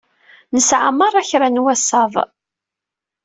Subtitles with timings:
[0.53, 2.13] Nesɛa merra kra n wasaḍ.